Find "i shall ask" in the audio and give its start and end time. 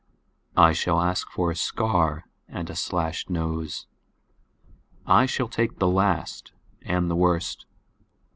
0.57-1.29